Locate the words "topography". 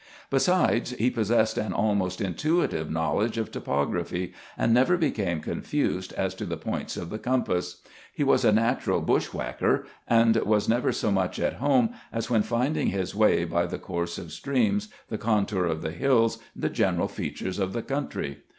3.51-4.33